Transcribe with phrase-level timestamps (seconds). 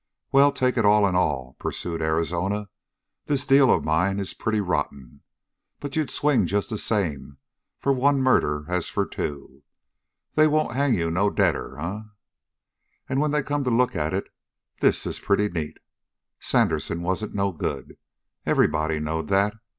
[0.31, 2.69] "Well, take it all in all," pursued Arizona,
[3.27, 5.21] "this deal of mine is pretty rotten,
[5.79, 7.37] but you'd swing just the same
[7.77, 9.61] for one murder as for two.
[10.33, 11.99] They won't hang you no deader, eh?
[13.09, 14.25] And when they come to look at it,
[14.79, 15.77] this is pretty neat.
[16.39, 17.95] Sandersen wasn't no good.
[18.43, 19.53] Everybody knowed that.